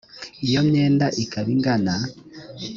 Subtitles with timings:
[0.47, 1.95] iyo myenda ikaba ingana